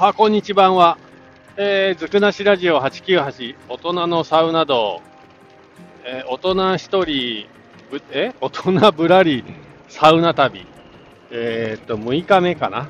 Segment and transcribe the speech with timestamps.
[0.00, 0.96] はこんにちばんは。
[1.58, 5.02] えー、ずくなしラジオ898、大人のサウナ道、
[6.06, 7.46] えー、大人一人、
[8.10, 8.32] え？
[8.40, 9.44] 大人ぶらり
[9.88, 10.66] サウナ旅。
[11.30, 12.88] えー、っと、6日目かな。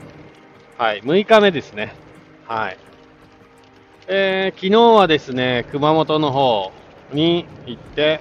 [0.78, 1.96] はい、6日目ですね。
[2.46, 2.78] はい。
[4.06, 6.70] えー、昨日はですね、熊本の方
[7.12, 8.20] に行って、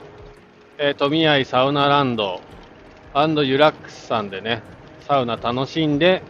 [0.79, 2.41] えー、富合サウナランド
[3.13, 4.63] ユラックスさんでね、
[5.01, 6.23] サウナ楽しんで、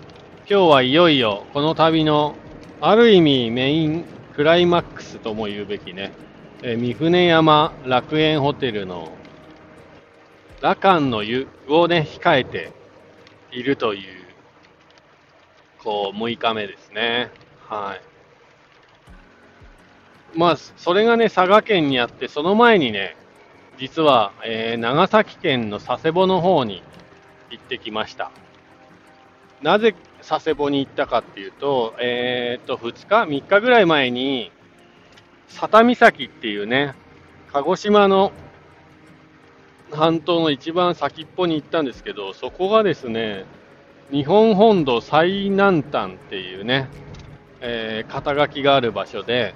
[0.51, 2.35] 今日はいよいよこの旅の
[2.81, 6.13] ある意味メインクライマックスとも言うべきね、
[6.63, 9.11] えー、三船山楽園ホテルの
[10.61, 12.71] 羅漢の湯をね、控えて
[13.51, 14.01] いるという、
[15.83, 17.31] こう、6日目ですね。
[17.67, 20.37] はい。
[20.37, 23.15] まあ、それがね、佐賀県にあって、その前にね、
[23.77, 26.83] 実は、えー、長崎県の佐世保の方に
[27.49, 28.31] 行ってきました。
[29.61, 34.51] なぜ佐世保に行ったかっていうと、えー、っと、2日 ?3 日ぐらい前に、
[35.49, 36.93] 佐多岬っていうね、
[37.51, 38.31] 鹿児島の
[39.91, 43.45] 半島の一番先っぽに行ったんですけど、そこがですね、
[44.11, 46.87] 日本本土最南端っていうね、
[47.61, 49.53] えー、肩書きがある場所で、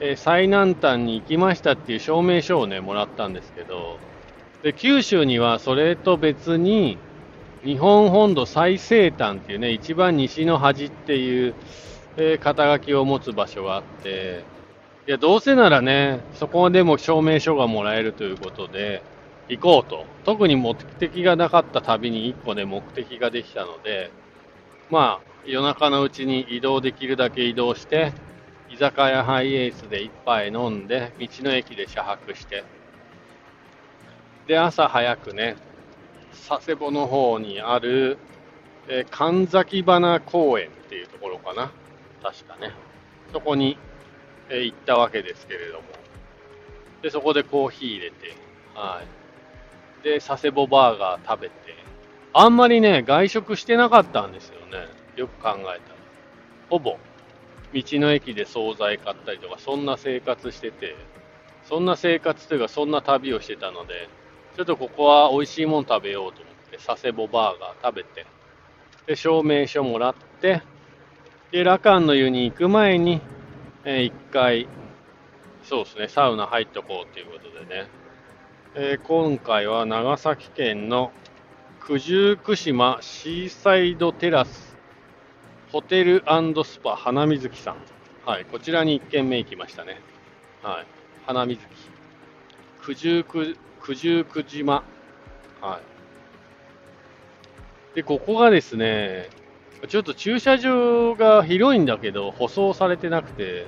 [0.00, 3.98] えー、最南端に行きましたっていう証明書をね、もらったんですけど、
[4.62, 6.98] で、九州にはそれと別に、
[7.64, 11.54] 日本本土最西端っていうね、一番西の端っていう、
[12.16, 14.42] えー、肩書きを持つ場所があって、
[15.06, 19.02] いや、どうせならね、そこでも証明書がもらえるということで、
[19.48, 20.06] 行こうと。
[20.24, 24.10] 特に目的がなかった旅に一個ね、目的ができたので、
[24.90, 28.12] まあ、夜中のうちに移動できるだけ移動して、
[28.70, 32.64] 居酒屋ハイエースで一杯飲んで、道の駅で車泊して、
[34.48, 35.56] で、朝早くね、
[36.32, 38.18] 佐世保の方にある、
[38.88, 41.72] えー、神崎花公園っていうところかな。
[42.22, 42.72] 確かね。
[43.32, 43.78] そこに、
[44.48, 45.82] えー、行ったわけですけれども。
[47.02, 48.34] で、そこでコーヒー入れて、
[48.74, 50.04] はい。
[50.04, 51.54] で、佐世保バーガー食べて、
[52.32, 54.88] あんまりね、外食してなかったんですよね。
[55.16, 55.80] よく考えたら。
[56.70, 56.98] ほぼ、
[57.74, 60.96] 道の駅で惣菜買ったりとか、そんな生活してて、
[61.64, 64.08] そんな生活というか、そんな旅をしてたので、
[64.56, 68.26] ちょっとここは美味しいもの食べようと思って、佐世保バーガー食べて、
[69.06, 70.62] で、証明書もらって、
[71.50, 73.20] で、ラカンの湯に行く前に、
[73.84, 74.68] えー、一回、
[75.62, 77.88] そうですね、サウナ入っとこうということでね、
[78.74, 81.12] えー、今回は長崎県の
[81.86, 84.76] 九十九島シーサイドテラス
[85.72, 86.22] ホテル
[86.64, 87.76] スパ花水木さん。
[88.24, 90.00] はい、こちらに1軒目行きましたね。
[90.62, 90.86] はい、
[91.26, 91.66] 花水木。
[92.84, 94.84] 九十九九十九島。
[95.60, 95.80] は
[97.92, 97.96] い。
[97.96, 99.28] で、ここがですね、
[99.88, 103.66] ちょっと駐車場が広いんだけど、舗装されてなくて、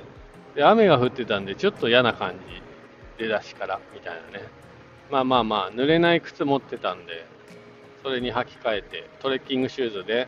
[0.55, 2.65] で、雨が降ってたんで、ちょっと嫌な感じ。
[3.17, 4.45] 出だしから、みたいなね。
[5.09, 7.25] まあまあまあ、濡れない靴持ってたんで、
[8.03, 10.27] それに履き替えて、トレッキングシューズで、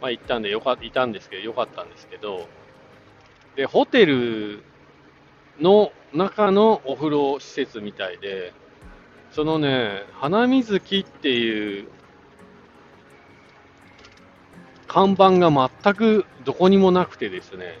[0.00, 2.48] まあ行ったんでよか、いたんですけど、よかったんですけど、
[3.56, 4.62] で、ホテル
[5.60, 8.52] の中のお風呂施設みたいで、
[9.34, 11.88] そのね、花水木っていう
[14.86, 17.76] 看板が全くどこにもなくてですね、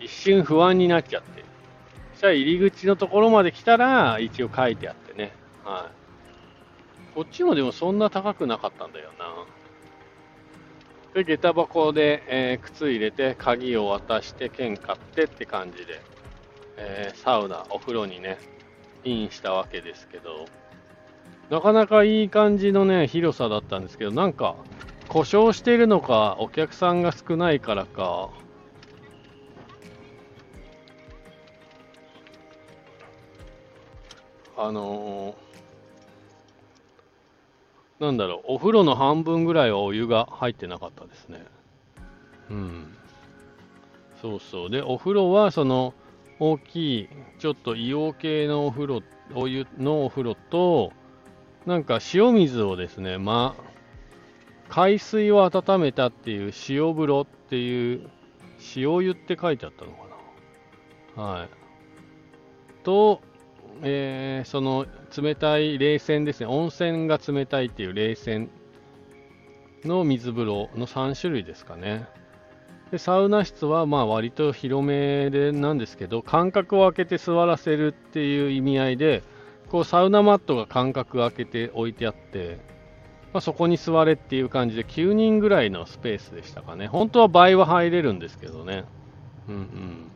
[0.00, 1.44] 一瞬不安になっちゃって。
[2.14, 5.32] そしたら入り口のところまで来たら、一応書いてあってね。
[5.64, 5.92] は
[7.12, 7.14] い。
[7.14, 9.46] こっちもでもそんな高くなかったんだよな。
[11.14, 16.02] で、下駄箱で、えー、靴入れて、鍵を渡して、券買ってって感じで、
[16.78, 18.38] えー、サウナ、お風呂にね、
[19.04, 20.46] インしたわけですけど、
[21.50, 24.56] なかなかいい感じのね、広さだったんですけど、なんか、
[25.08, 28.30] 故障してるのか、お客さんが少ないからか、
[34.58, 41.44] あのー、なんだろう、お風呂の半分ぐらいはお湯が入ってなかったですね。
[42.50, 42.96] うん。
[44.20, 44.70] そうそう。
[44.70, 45.94] で、お風呂は、その、
[46.40, 47.08] 大きい、
[47.38, 49.02] ちょっと硫黄系のお風呂、
[49.34, 50.92] お湯のお風呂と、
[51.66, 53.62] なんか塩水をですね、まあ、
[54.68, 58.08] 海水を温めたっていう塩風呂っていう
[58.76, 59.98] 塩湯って書いてあったのか
[61.16, 61.22] な。
[61.22, 61.48] はい。
[62.84, 63.20] と、
[63.82, 64.86] えー、その
[65.20, 68.48] 冷たい冷泉ですね、温泉が冷たいっていう冷泉
[69.84, 72.06] の水風呂の3種類ですかね。
[72.92, 79.24] でサウナ室はまあ割と広めでなんですけど、間隔を空けて座らせるっていう意味合いで、
[79.70, 82.58] こうサウナマットが間隔空けて置いてあって、
[83.32, 86.86] まあ、そこに座れっていう感じで9人ぐらいのスペースでしたかね。
[86.86, 88.84] 本当は倍は入れるんですけどね。
[89.48, 90.10] うんうん。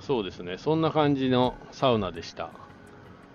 [0.00, 0.58] そうですね。
[0.58, 2.50] そんな感じのサウナでした。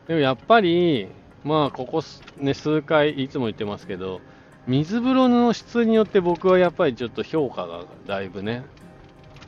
[0.08, 1.08] でもやっぱり、
[1.44, 2.04] まあ、ここ、
[2.38, 4.22] ね、数回いつも言ってますけど、
[4.68, 8.66] 水風呂の質によって僕はやっぱりちょっと評価がだいぶね、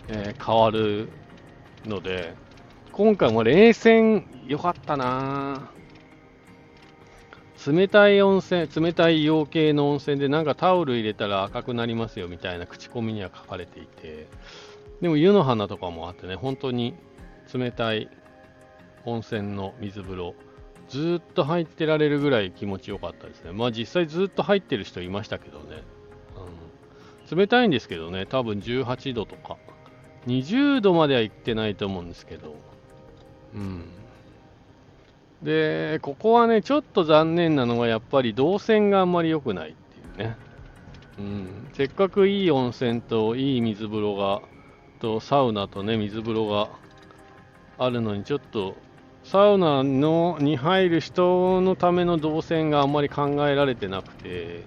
[0.07, 1.09] えー変わる
[1.85, 2.35] ので、
[2.91, 5.69] 今回も冷泉良かったな
[7.65, 14.27] 冷たい温泉、冷たい硫黄系の温泉でなんかタオル入れたら赤くなりますよみたいな口コミには書かれていて、
[15.01, 16.95] でも湯の花とかもあってね、本当に
[17.53, 18.09] 冷たい
[19.05, 20.35] 温泉の水風呂、
[20.87, 23.51] ずっと入ってられるぐらい気持ちよかったですね。
[23.51, 25.83] まあ実際ずっと入ってる人いましたけどね。
[27.31, 29.57] うん、冷たいんですけどね、多分18度とか、
[30.27, 32.55] 20度までは行ってないと思うんですけど、
[33.55, 33.83] うん。
[35.43, 40.37] で、ここはね、ちょっと残念なのが、やっぱり動線があんまり良くないっていうね。
[41.19, 41.47] うん。
[41.73, 44.41] せっかくいい温泉といい水風呂が、
[44.99, 46.69] とサウナとね、水風呂が
[47.77, 48.75] あるのに、ちょっと、
[49.23, 54.63] サウナのに入る人のための動線があんまり考えられてなくて、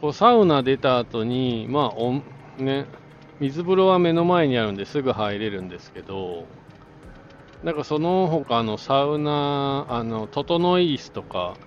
[0.00, 2.22] こうサウナ出た後に、まあ、お
[2.58, 2.86] ね、
[3.40, 6.44] 水風呂は目の前にあるんですぐ入れるんですけど、
[7.62, 11.58] なんかその他のサウナ、あの、整い椅子とか、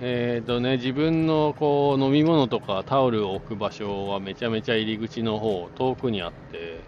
[0.00, 6.84] えーとね、自分のこう飲み物とかタオルを置く場所はめちゃめちゃ入り口の方、遠くにあって、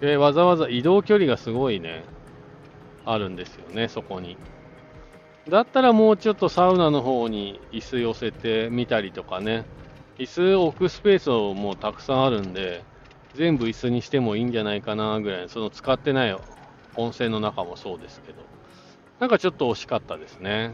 [0.00, 2.04] でわざわざ移動距離がすごいね、
[3.04, 4.36] あるんですよね、そこに。
[5.48, 9.64] だったらもうちょっとサウナの方に椅子寄せてみたりとかね、
[10.18, 12.82] 椅子置くスペースももうたくさんあるんで、
[13.34, 16.36] 全部椅子にしてもいいんじゃないかなぐらい、その使ってない
[16.96, 18.38] 温泉の中もそうですけど、
[19.20, 20.72] なんかちょっと惜しかったですね。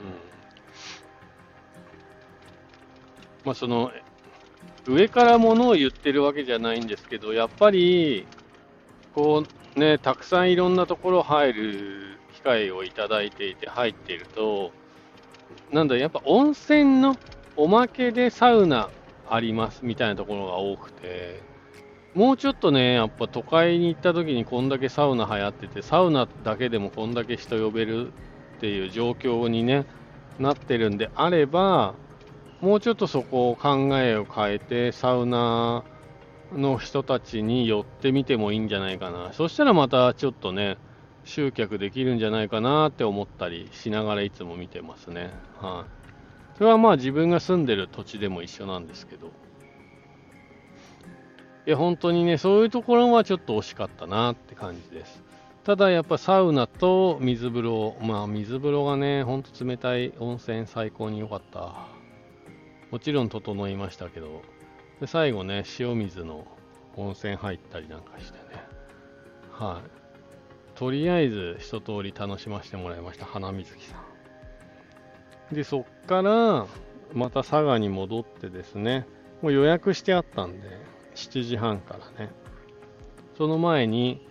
[0.00, 0.12] うん。
[3.44, 3.92] まあその、
[4.86, 8.26] 上から物を言ってるわけじゃないんですけど、やっぱり、
[9.14, 9.44] こ
[9.76, 14.72] うね、たくさんいろんなところ入る機会をいただいていて入っていると、
[15.72, 17.16] なんだ、やっぱ温泉の
[17.56, 18.90] おまけでサウナ
[19.28, 21.42] ありますみたいなところが多くて、
[22.18, 29.86] もうちょっとね、やっぱ都会に行った時にこんだけサウナ流行ってて、サウナだけでもこんだけ人呼べるっていう状況にね、
[30.40, 31.94] なってるんであれば、
[32.60, 35.84] もうちょっとそこを考えを変えて、サウナ
[36.52, 39.32] の人たちに寄ってみてもいいんじゃないかな。
[39.32, 40.76] そしたらまたちょっとね、
[41.22, 45.30] 集客できるんじゃないかなって思ったりしながらいつも見てますね。
[45.60, 49.30] はい、それはまあ自分が住んでる土地でも一緒なんですけど。
[51.68, 55.22] いや、本当にね、そういうところはちょっと惜しかったなって感じです。
[55.64, 61.74] ただやっぱサウナと水風呂、まあ水風呂がね、ほんと冷たい温泉最高に良かった。
[62.90, 64.40] もちろん整いましたけど、
[64.98, 66.46] で最後ね、塩水の
[66.96, 68.62] 温泉入ったりなんかしてね。
[69.52, 70.78] はい。
[70.78, 73.96] とりあえず一通り楽しませてもらいました、花水木さ
[75.52, 75.54] ん。
[75.54, 76.66] で、そっから、
[77.12, 79.06] また佐賀に戻ってですね、
[79.42, 82.30] もう予約してあったんで、7時半からね。
[83.36, 84.24] その前に、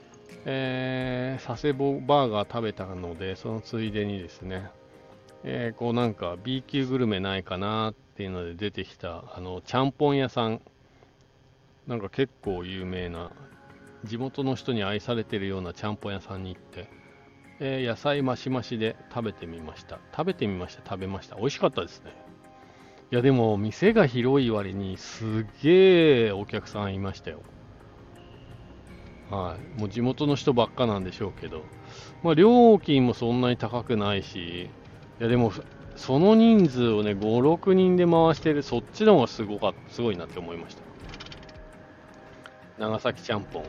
[0.45, 4.69] えー、佐世保バーガー食べたので、そのついでにですね、
[5.43, 10.61] えーこうなんか B 級グルメないかなっていうので出てきた、あの、ちゃんぽん屋さん、
[11.87, 13.31] なんか結構有名な、
[14.05, 16.89] 地元の人に愛されてるようなちゃんぽん屋さんに行って、
[17.59, 19.99] えー野菜増し増しで食べてみました。
[20.11, 21.35] 食べてみました、食べました。
[21.35, 22.26] 美味しかったですね。
[23.09, 27.41] いやでも、店が広い割にすげえお客さんいましたよ。
[29.29, 29.79] はい。
[29.79, 31.63] もう地元の人ばっかなんでしょうけど。
[32.21, 34.69] まあ、料金もそんなに高くないし、い
[35.19, 35.53] やでも、
[35.95, 37.19] その人数をね、5、
[37.55, 40.81] 6人で回してる、そっちの方がすごかすごいなって思いました。
[42.77, 43.63] 長崎ちゃんぽん。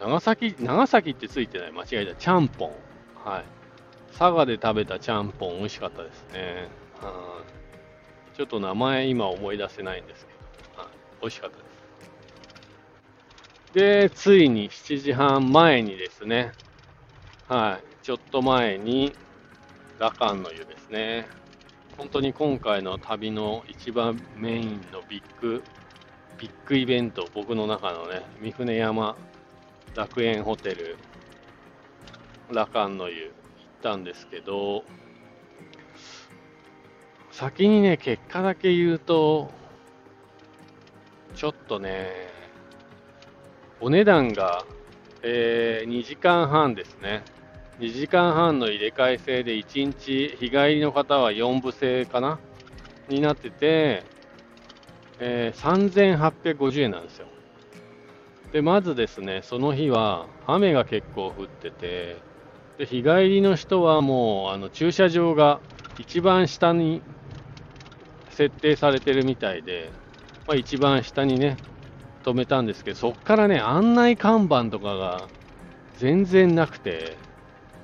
[0.00, 1.72] 長崎、長崎ってついてない。
[1.72, 2.14] 間違えた。
[2.14, 2.70] ちゃんぽん。
[3.24, 3.44] はい。
[4.10, 6.68] 佐賀で食べたちゃんぽん美味しかったですね。
[8.36, 10.32] ちょっと名前今思い出せないんですけ
[10.76, 10.90] ど、はい。
[11.20, 11.74] 美味しかったです。
[13.74, 16.52] で、ついに7時半前にですね、
[17.48, 18.04] はい。
[18.04, 19.12] ちょっと前に、
[19.98, 21.26] ラカンの湯ですね。
[21.96, 25.62] 本当に今回の旅の一番メインのビッグ、
[26.38, 29.16] ビッグイベント、僕の中のね、三船山
[29.94, 30.96] 楽園ホテル、
[32.50, 33.32] ラカンの湯行っ
[33.82, 34.84] たんですけど、
[37.34, 39.50] 先にね、結果だけ言うと、
[41.34, 42.12] ちょっとね、
[43.80, 44.64] お値段が、
[45.24, 47.24] えー2時間半ですね。
[47.80, 52.38] 2時間半の入れ替え制で1日、日帰りの方は4部制かな？
[53.08, 54.04] になってて、
[55.18, 57.26] えー、3850円なんですよ。
[58.52, 62.16] で、まずですね、その日は雨が結構降ってて、
[62.78, 65.58] で日帰りの人はもうあの駐車場が
[65.98, 67.02] 一番下に
[68.34, 69.90] 設定されてるみたいで、
[70.46, 71.56] まあ、一番下にね、
[72.24, 75.28] 止めたんですけど、そっからね、案内看板とかが
[75.98, 77.16] 全然なくて、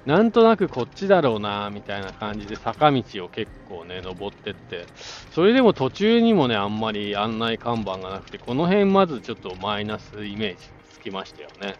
[0.07, 4.87] なんとなくこっちだろうな、みたいな感じで坂道を結構ね、登ってって、
[5.31, 11.75] それでも途中にもね、あんまり案内看板がなくて、この辺まずちょっとマイナスイメージつきましたよね。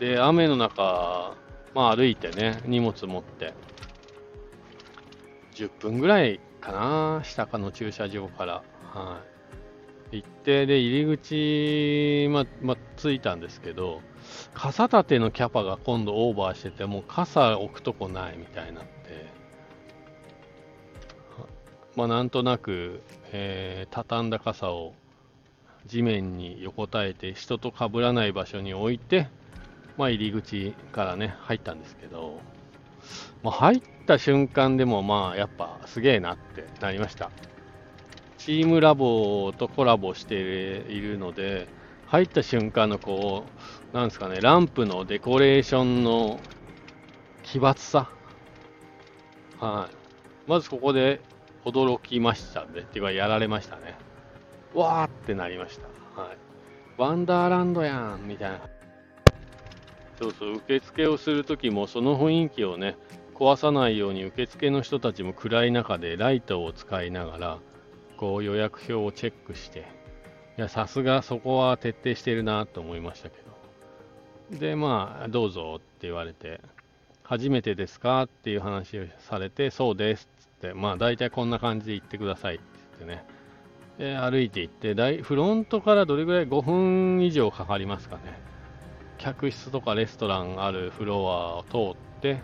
[0.00, 0.06] うん。
[0.06, 1.34] で、雨の中、
[1.74, 3.52] まあ歩いてね、荷物持って、
[5.54, 8.62] 10分ぐらいかな、下かの駐車場から。
[8.92, 9.20] は
[10.12, 10.16] い。
[10.18, 14.00] 行って、で、入り口、ま、ま、着いたんですけど、
[14.54, 19.26] 傘立てのキャパが今度オーバーしてて、もう傘置くとこないみたいになって、
[21.96, 24.92] まあ、なんとなく、えー、畳んだ傘を
[25.86, 29.28] 地面に横たえて、人と被らない場所に置いて、
[29.96, 32.40] まあ、入り口からね、入ったんですけど、
[33.42, 37.30] まあ、入った瞬間でも、まあ、やっぱすげえなってなりました。
[38.38, 41.68] チームラボとコラボしているので、
[42.06, 43.44] 入った瞬間のこ
[43.92, 46.38] う、なんですかね、ランプのデコレーションの
[47.42, 48.10] 奇抜さ。
[49.58, 50.50] はい。
[50.50, 51.20] まずここで
[51.64, 52.80] 驚きましたね。
[52.80, 53.96] っていうか、やられましたね。
[54.74, 56.20] わーってなりました。
[56.20, 56.36] はい。
[56.96, 58.60] ワンダーランドやんみたいな。
[60.18, 62.96] そうそう、受付をするときもその雰囲気をね、
[63.34, 67.58] 壊さないように受付の人たちも暗い中でライトを使いながら、
[68.16, 69.80] こう予約表をチェックして、
[70.58, 73.36] いや、さすがそこは徹底してるなと思いましたけ
[74.50, 74.58] ど。
[74.58, 76.60] で、まあ、どうぞって言われて、
[77.24, 82.64] 初めてですかっていう話をされて、そうですっつって、まあ、大体こんな感じで行ってくださいって
[83.00, 83.24] 言ってね。
[83.98, 88.55] で、歩いて行って、フロントからどれぐらい5分以上かかりますかね。
[89.18, 92.40] 客室とかレストランあるフロアを通って、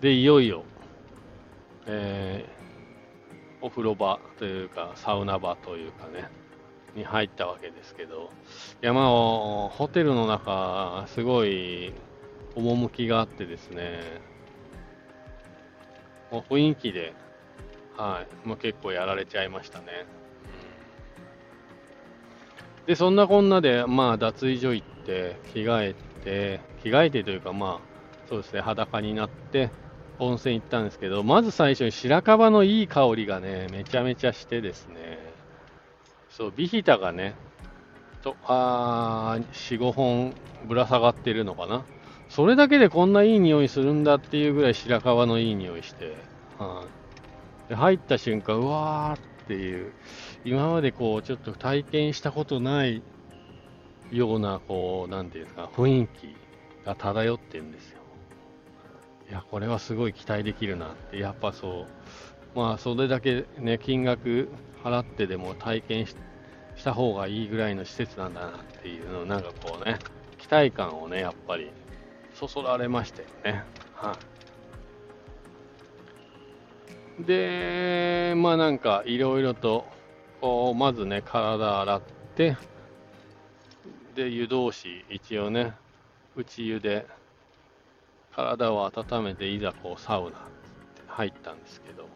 [0.00, 0.64] で、いよいよ、
[1.86, 2.44] え
[3.60, 6.28] お風呂場というか、サウナ場というかね、
[6.94, 8.30] に入ったわけですけど、
[8.82, 9.08] いやまあ、
[9.68, 11.92] ホテルの中、すごい
[12.54, 14.00] 趣があってですね、
[16.30, 17.14] もう雰囲気で、
[17.96, 20.06] はい、もう結構やられちゃいましたね。
[22.86, 29.70] で、そんなこんなで、まあ、脱衣所行って、着替えて、着替えてというか、まあ、そうですね、裸になって、
[30.18, 35.18] 温泉行ったんですけど、まず最初に白樺のいい香りがね、めちゃめちゃしてですね、
[36.30, 37.34] そう、ビヒタがね、
[38.22, 40.34] と、あ4、5本
[40.66, 41.84] ぶら下がってるのかな。
[42.28, 46.16] それだけでこんないい匂いするんだっていうぐらい白樺のいい匂いして、
[46.58, 46.84] は
[47.66, 49.92] い、で入った瞬間、うわーっていう、
[50.44, 53.02] 今までこう、ちょっと体験したことない
[54.10, 56.36] ような、こう、なんていうんですか、雰囲気
[56.84, 58.00] が漂ってるんですよ。
[59.28, 61.86] いや、これはすごい期待できるなって、やっぱそ
[62.54, 64.48] う、まあ、それだけね、金額
[64.84, 66.14] 払ってでも体験し
[66.84, 69.98] た方がいいぐらいの施設なんだなっていうのを、なんかこうね、
[70.38, 71.70] 期待感をね、やっぱり、
[72.34, 73.64] そそられましたよね。
[73.94, 74.35] はい、
[77.20, 79.86] で、まあなんか、いろいろと、
[80.40, 82.02] こう、まずね、体洗っ
[82.34, 82.56] て、
[84.14, 85.74] で、湯通し、一応ね、
[86.36, 87.06] 内湯で、
[88.36, 90.36] 体を温めていざこうサウナって
[91.06, 92.06] 入ったんですけど、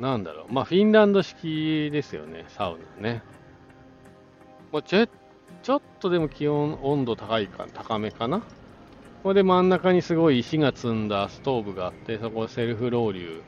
[0.00, 3.22] なんだろう、まあフィンランド式ですよね、サウナね。
[4.72, 5.06] まあ、ちょ
[5.62, 8.42] ちょっとでも気温、温度高いか、高めかな。
[9.22, 13.42] これで真ん中にすごい石が積んだストーブがあって、そこセルフロウリュ、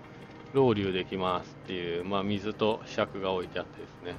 [0.52, 4.14] ロウリュできますっていう、まあ水と尺が置いてあってですね、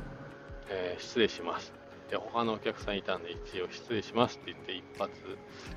[0.69, 1.71] えー、失礼します
[2.09, 5.11] で、他のお客さんいたんで、一応失礼しますって言って、一発、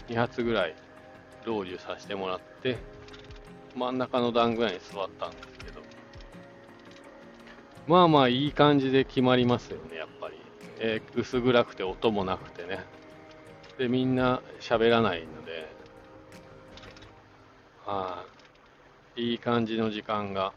[0.08, 0.74] 二発ぐらい、
[1.44, 2.78] ロウリュさせてもらって、
[3.74, 5.82] 真ん中の段ぐらいに座ったんですけど、
[7.86, 10.36] まあまあいい感じで決まりますよね、やっぱり。
[10.78, 12.80] えー、薄暗くて音もなくてね。
[13.78, 15.45] で、みんな喋らないので、
[17.86, 18.24] は
[19.14, 20.52] い、い感じの時間が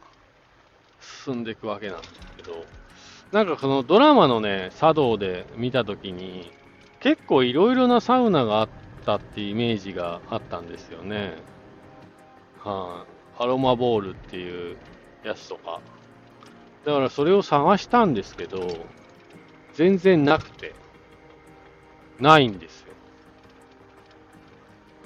[1.00, 2.66] 進んでいくわけなんですけど、
[3.32, 6.52] なんかそのドラマのね、茶道で見たときに、
[7.00, 8.70] 結構いろいろなサウナがあっ
[9.06, 11.36] たっていうイメージがあったんですよね。
[12.64, 13.06] は
[13.40, 14.78] い、アロマボールっていう
[15.24, 15.80] やつとか。
[16.84, 18.88] だからそれを探したんですけど、
[19.74, 20.74] 全然なくて、
[22.20, 22.89] ないんですよ。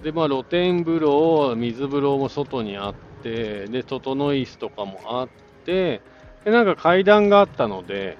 [0.03, 5.29] で、まあ露天風呂、水風呂も外にあって、で、整い椅子とかもあっ
[5.65, 6.01] て、
[6.43, 8.17] で、なんか階段があったので、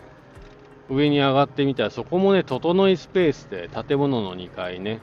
[0.90, 5.00] 上に上がってみたら、そこもね、整いスペースで、建物の2階ね。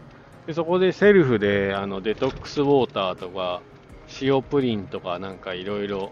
[0.47, 3.61] でそこでセルフであのデトックスウォーターとか、
[4.23, 6.11] 塩プリンとか、なんかいろいろ、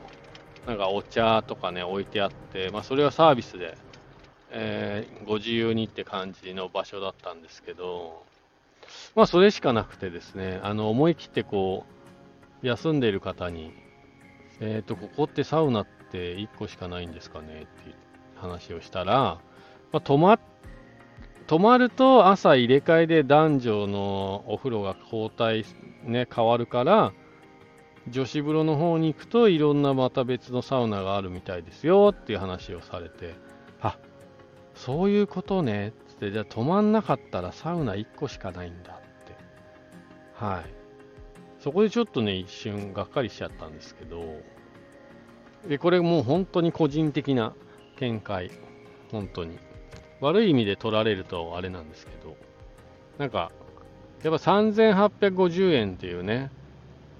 [0.66, 3.76] なんかお茶とかね、置いてあって、まあ、それはサービスで、
[4.50, 8.27] えー、ご自由にって感じの場所だったんですけど、
[9.14, 11.84] まあ、それしかなくてですね、あの、思い切ってこ
[12.62, 13.72] う、休んでいる方に、
[14.60, 17.94] えっ、ー、と、ここってサウナって1個しかないんですかねっていう
[18.36, 19.40] 話をしたら、
[19.92, 20.40] まあ、泊ま、
[21.46, 25.64] 泊まると朝入れ替えで男女のお風呂が交代、
[26.04, 27.12] ね、変わるから、
[28.10, 33.34] 女子風呂の方に行くといろんなまた別のサウナがあるみたいですよっていう話をされて、
[33.80, 33.98] あ、
[34.74, 38.96] そういうことねっ、じゃあ泊まんなかったらサウナ1個しかないんだっ
[39.26, 39.36] て。
[40.34, 40.74] はい。
[41.60, 44.40] そこでちょっとね、一瞬がっかりしちゃったんですけど、
[45.68, 47.54] で、これもう本当に個人的な
[47.96, 48.50] 見解。
[49.10, 49.58] 本当に。
[50.20, 52.36] 悪い意味で取られるとあれなんですけど、
[53.18, 53.52] なんか、
[54.22, 56.50] やっぱ3850円っていうね、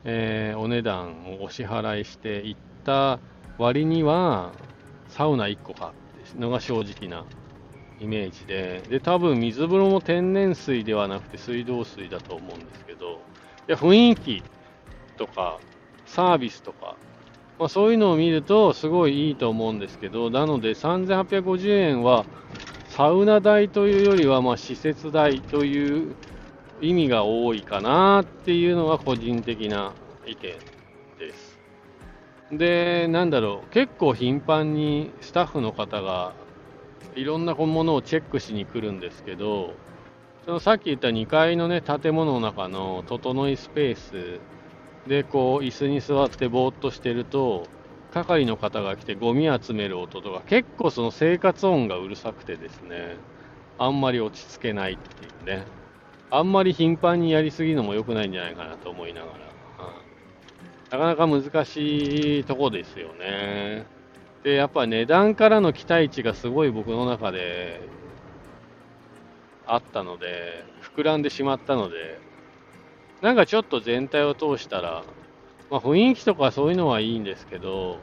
[0.04, 3.20] えー、お値段をお支払いしていった
[3.56, 4.52] 割には、
[5.08, 7.24] サウナ1個かっていうのが正直な
[8.00, 13.20] イメージで、で、多分水風呂も天然水ではなくて水道水だと思うんですけど、
[13.68, 14.42] いや雰囲気
[15.16, 15.58] とか
[16.06, 16.96] サービスとか、
[17.58, 22.24] まあ、そういうのを見るとすごいいいと思うんですけど、なので3850円は
[22.88, 26.14] サウナ代というよりは、まあ、施設代という
[26.80, 29.92] 意味が多いかなっていうのが個人的な
[30.26, 30.40] 意見
[31.18, 31.58] です。
[32.52, 36.32] で、なんだろう、結構頻繁にスタッフの方が
[37.18, 39.74] いろんなものをチェックしに来るんですけど、
[40.46, 44.38] そのさっき言った2階のね、建物の中の整いスペース
[45.08, 47.66] で、こう、椅子に座ってぼーっとしてると、
[48.12, 53.16] 係の方が来てゴミ集める音とか、結構その生活音がうるさくてですね、
[53.78, 55.66] あんまり落ち着けないっていうね、
[56.30, 59.26] あんまり頻繁にやりすぎるのも良くないんじゃないかなと思いなが
[60.92, 63.97] ら、なかなか難しいとこですよね。
[64.48, 67.82] で、やっぱ値段からの期待値がすごい僕の中で
[69.66, 70.64] あったので、
[70.96, 72.18] 膨らんでしまったので、
[73.20, 75.04] なんかちょっと全体を通したら、
[75.70, 78.00] まあ、雰囲気とかそういうのはいいんですけど、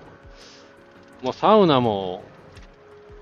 [1.23, 2.23] もうサウナも、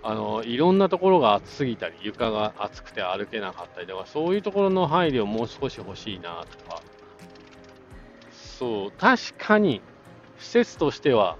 [0.01, 6.81] あの、いろんなところが暑すぎたり、床が暑くて歩けなかったりとか、そういうところの配慮をもう少し欲しいなとか。
[8.33, 9.81] そう、確かに、
[10.39, 11.37] 施設としては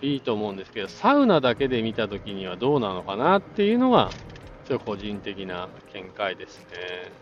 [0.00, 4.10] いいと思うんですけど、サウナだけで見たときにはどうなのかなっていうのが、
[4.64, 7.12] ちょっと個人的な見解ですね。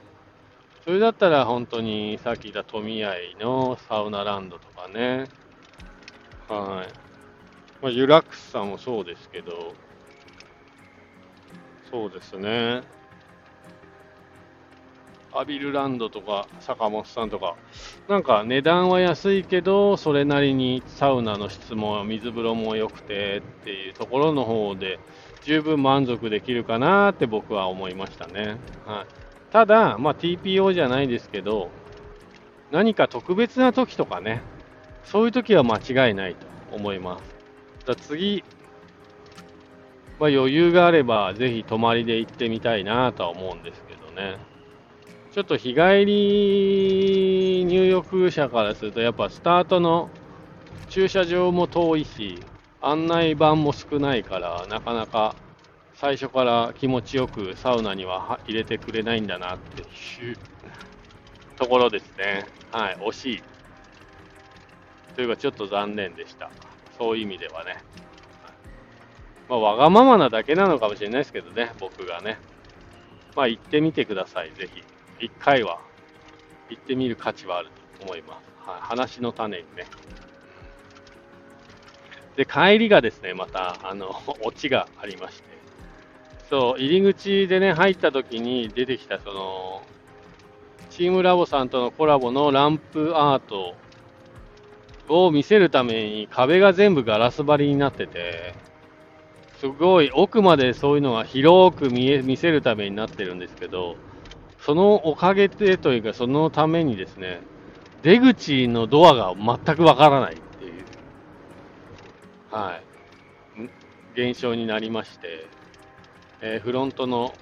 [0.84, 5.26] それだったら本当にさっき言った富合のサウナランドとかね、
[6.48, 6.92] はい。
[7.82, 9.74] まあ、ユラックスさんもそうですけど、
[11.90, 12.82] そうですね。
[15.38, 17.56] アビルランドとか坂本さんとか、
[18.08, 24.98] なんか値段は安いけど、それなりにサウナの質も水風呂も良くてっていうところの方で、
[25.44, 28.56] 十分満足できるかなって僕は思いましたね。
[28.86, 29.52] はい。
[29.52, 31.70] ただ、まあ、TPO じゃないですけど、
[32.72, 34.42] 何か特別な時とかね、
[35.04, 37.22] そういう時は間違いないと思います。
[37.86, 38.42] だ次、
[40.18, 44.38] まあ、余裕があれば、ぜひ泊まりで行ってみたいなとは思うんですけどね。
[45.36, 50.08] ちょっと日帰り入浴者からすると、やっぱスタートの
[50.88, 52.42] 駐車場も遠いし、
[52.80, 55.34] 案内板も少ないから、なかなか
[55.92, 60.38] 最初から気持ちよくサウナには入れてくれないんだなっていう
[61.56, 62.46] ところですね。
[62.72, 63.42] はい、惜しい。
[65.16, 66.50] というか、ちょっと残念でした。
[66.96, 67.76] そういう意味ではね。
[69.50, 72.38] まあ、わがままなだけなのかもしれないですけどね、僕がね。
[73.34, 74.82] まあ、行ってみてください、ぜひ。
[75.20, 75.80] 一回は
[76.68, 78.68] 行ってみる価値はあると思います。
[78.68, 79.86] はい、話の種にね。
[82.36, 84.10] で、帰りがですね、また、あの、
[84.42, 85.48] オチがありまして。
[86.50, 89.82] そう、入り口でね、入った時に出てきた、その、
[90.90, 93.74] チームラボさんとのコラボのランプアート
[95.08, 98.54] を見せるために壁が全部ガラス張りになってて、
[99.58, 103.96] すごい奥までそういうのが広く見え見せるためになってるんですけど、
[104.66, 107.40] そのおかげでというか、そのためにですね、
[108.02, 110.84] 出口のドアが全くわからないっていう、
[112.50, 112.80] は
[114.16, 115.46] い、現象になりまして、
[116.40, 117.32] えー、フロントの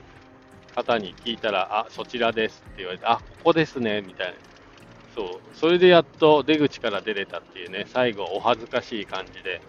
[0.74, 4.34] 方に聞いたら、あ、そちらですって言われて、あ、ここですね、みたいな。
[5.14, 9.62] そう、それでやっと出口から出れたっていうね、最後お恥ずかしい感じで、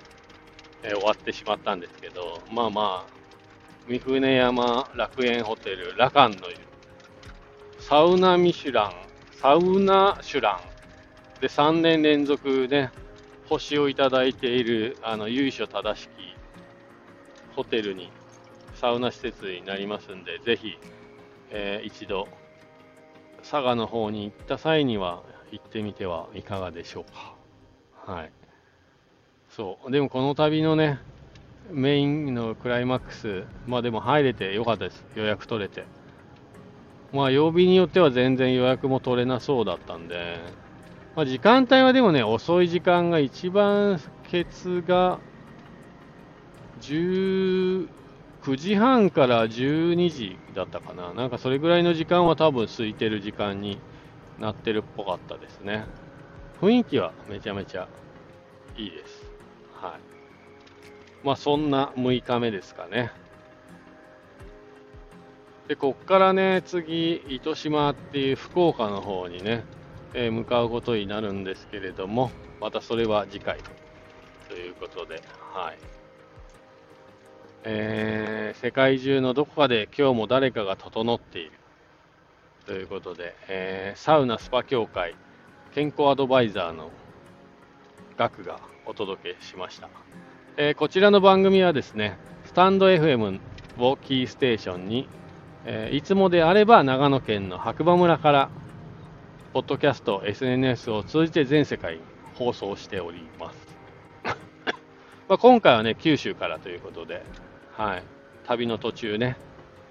[0.84, 3.14] えー終わってしまったんですけど、まあまあ、
[3.88, 6.38] 三船山楽園ホテルラカンの
[7.88, 8.94] サウナミシュラン、
[9.40, 10.60] サウナシュラ
[11.38, 12.90] ンで3年連続ね、
[13.48, 16.12] 星をいただいている、あの、由緒正しき
[17.56, 18.12] ホテルに、
[18.74, 20.80] サウナ施設になりますんで、ぜひ、
[21.52, 22.28] えー一度、
[23.44, 25.22] 佐賀の方に行った際には
[25.52, 27.36] 行ってみてはいかがでしょうか。
[28.12, 28.32] はい。
[29.52, 29.92] そう。
[29.92, 30.98] でもこの旅のね、
[31.70, 35.06] メインのクライマックス、まあでも入れてよかったです。
[35.14, 35.86] 予約取れて。
[37.12, 40.38] まあ曜日によっては全然予約も取れなそうだったんで、
[41.16, 45.20] まあ時間帯はでもね、遅い時間が一番ケツが
[46.80, 47.88] 19
[48.58, 51.14] 時半から12時だったかな。
[51.14, 53.80] なんかそれぐらいの時間は多分空いてる時間に
[54.40, 55.86] なってるっぽかったですね。
[56.62, 57.88] 雰囲気はめちゃめちゃ
[58.78, 59.32] いいです。
[59.74, 61.26] はい。
[61.26, 63.12] まあそんな6日目ですかね。
[65.68, 69.64] で、こっからね、次、糸島っていう福岡の方にね、
[70.14, 72.30] えー向かうことになるんですけれども、
[72.62, 73.58] またそれは次回
[74.48, 75.22] ということで、
[75.54, 75.78] はい。
[77.64, 81.52] えー世界中のどこかで今日も誰かが整っている
[82.68, 85.16] ということで、えーサウナスパ協会
[85.74, 86.92] 健康アドバイザーの
[88.18, 89.90] ガクがお届けしました。
[90.58, 93.40] えーこちらの番組はですね、スタンド FM
[93.80, 95.10] をキーステーションに、
[95.66, 98.50] えーいつもであれば長野県の白馬村から、
[99.54, 102.02] ポッドキャスト、SNS を通じて全世界に
[102.36, 103.76] 放送しております。
[105.28, 107.24] まあ今回はね、九州からということで、
[107.76, 108.04] はい、
[108.46, 109.38] 旅の途中ね、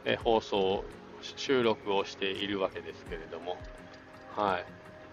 [0.04, 0.84] え放送、
[1.22, 3.56] 収録をしているわけですけれども、
[4.36, 4.64] はい。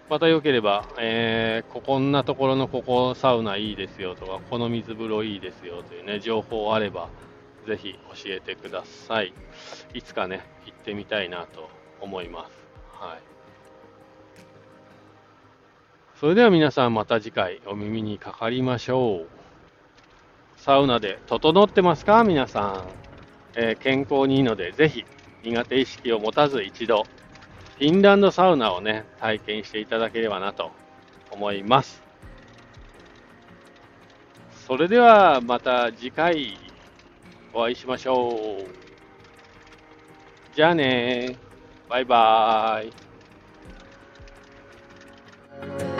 [0.09, 7.09] またよければ、えーここんなところのここサウナいいですよとか、この水風呂いいですよというね、情報あれば、
[7.67, 7.99] ぜひ教
[8.33, 9.33] えてください。
[9.93, 11.69] いつかね、行ってみたいなと
[11.99, 12.51] 思います。
[12.93, 13.19] はい。
[16.19, 19.27] それでは皆さんまた次回お耳にかかりましょう。
[20.57, 22.23] サウナで整ってますか？
[22.23, 22.87] 皆さん。
[23.55, 25.05] えー健康にいいので、ぜひ
[25.43, 30.71] 苦手意識を持たず一度、フィンランドサウナをね、体験していただければなと
[31.31, 32.01] 思います。
[34.67, 36.57] それではまた次回
[37.53, 38.29] お会いしましょ
[38.61, 38.65] う。
[40.55, 41.37] じゃあね
[41.89, 42.87] バイバー
[45.87, 45.90] イ。